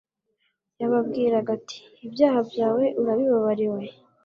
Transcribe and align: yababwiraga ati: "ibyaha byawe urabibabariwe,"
yababwiraga 0.79 1.49
ati: 1.57 1.79
"ibyaha 2.05 2.39
byawe 2.49 2.85
urabibabariwe," 3.01 3.81